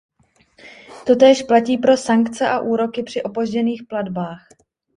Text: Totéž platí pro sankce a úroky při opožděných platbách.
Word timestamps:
Totéž 1.05 1.43
platí 1.43 1.77
pro 1.77 1.97
sankce 1.97 2.49
a 2.49 2.59
úroky 2.59 3.03
při 3.03 3.23
opožděných 3.23 3.83
platbách. 3.89 4.47